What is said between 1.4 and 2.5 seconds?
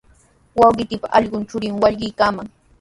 churinmi wallkiykaaman.